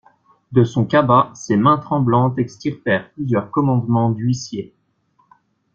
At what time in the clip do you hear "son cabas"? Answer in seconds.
0.63-1.29